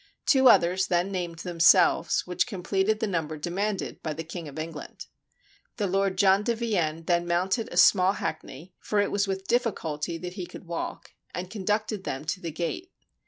Two 0.25 0.49
others 0.49 0.87
then 0.87 1.11
named 1.11 1.37
themselves, 1.45 2.25
which 2.25 2.47
completed 2.47 2.99
the 2.99 3.05
number 3.05 3.37
de 3.37 3.51
manded 3.51 4.01
by 4.01 4.13
the 4.13 4.23
King 4.23 4.47
of 4.47 4.57
England. 4.57 5.05
The 5.77 5.85
Lord 5.85 6.17
John 6.17 6.41
de 6.41 6.55
Vienne 6.55 7.03
then 7.05 7.27
mounted 7.27 7.71
a 7.71 7.77
small 7.77 8.13
hack 8.13 8.43
ney, 8.43 8.73
for 8.79 8.99
it 8.99 9.11
was 9.11 9.27
with 9.27 9.47
difficulty 9.47 10.17
that 10.17 10.33
he 10.33 10.47
could 10.47 10.65
walk, 10.65 11.11
and 11.35 11.51
conducted 11.51 12.03
them 12.03 12.25
to 12.25 12.41
the 12.41 12.49
gate. 12.51 12.91